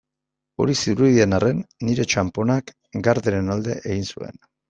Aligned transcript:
Hori 0.63 0.75
zirudien 0.83 1.35
arren, 1.39 1.59
nire 1.89 2.07
txanponak 2.13 2.73
Garderen 3.09 3.55
alde 3.57 3.79
egin 3.93 4.09
zuen. 4.17 4.43